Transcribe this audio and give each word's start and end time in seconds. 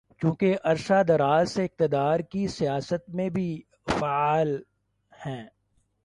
چونکہ 0.21 0.57
عرصۂ 0.63 1.03
دراز 1.07 1.51
سے 1.51 1.65
اقتدار 1.65 2.19
کی 2.19 2.47
سیاست 2.47 3.09
میں 3.09 3.29
بھی 3.29 3.61
فعال 3.99 4.59
ہیں۔ 5.25 5.45